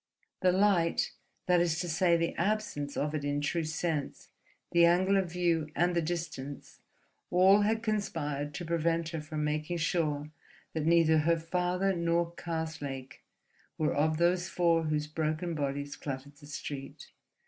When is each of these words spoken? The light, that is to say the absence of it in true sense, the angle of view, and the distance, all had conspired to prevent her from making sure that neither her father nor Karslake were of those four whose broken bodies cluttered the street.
The 0.41 0.51
light, 0.51 1.11
that 1.45 1.61
is 1.61 1.77
to 1.81 1.87
say 1.87 2.17
the 2.17 2.33
absence 2.33 2.97
of 2.97 3.13
it 3.13 3.23
in 3.23 3.39
true 3.39 3.63
sense, 3.63 4.29
the 4.71 4.83
angle 4.83 5.15
of 5.15 5.31
view, 5.31 5.69
and 5.75 5.95
the 5.95 6.01
distance, 6.01 6.79
all 7.29 7.61
had 7.61 7.83
conspired 7.83 8.55
to 8.55 8.65
prevent 8.65 9.09
her 9.09 9.21
from 9.21 9.43
making 9.43 9.77
sure 9.77 10.31
that 10.73 10.87
neither 10.87 11.19
her 11.19 11.37
father 11.37 11.93
nor 11.95 12.31
Karslake 12.31 13.21
were 13.77 13.93
of 13.93 14.17
those 14.17 14.49
four 14.49 14.85
whose 14.85 15.05
broken 15.05 15.53
bodies 15.53 15.95
cluttered 15.95 16.37
the 16.37 16.47
street. 16.47 17.11